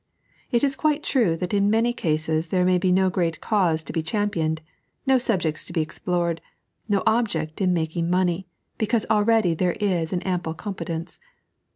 It 0.49 0.63
is 0.63 0.75
quite 0.75 1.03
true 1.03 1.37
that 1.37 1.53
in 1.53 1.69
many 1.69 1.93
cases 1.93 2.47
there 2.47 2.65
may 2.65 2.79
be 2.79 2.91
no 2.91 3.11
great 3.11 3.39
cause 3.39 3.83
to 3.83 3.93
be 3.93 4.01
championed, 4.01 4.59
no 5.05 5.19
subjects 5.19 5.63
to 5.65 5.73
be 5.73 5.81
explored, 5.81 6.41
no 6.89 7.03
object 7.05 7.61
in 7.61 7.71
making 7.71 8.09
money, 8.09 8.47
because 8.79 9.05
already 9.11 9.53
there 9.53 9.73
is 9.73 10.11
an 10.11 10.23
ample 10.23 10.55
competence. 10.55 11.19